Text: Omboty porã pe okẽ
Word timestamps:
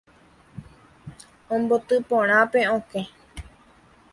Omboty 1.53 1.95
porã 2.09 2.39
pe 2.51 2.59
okẽ 2.77 3.03